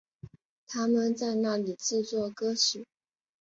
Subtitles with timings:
[0.65, 2.87] 他们在那里制作歌曲。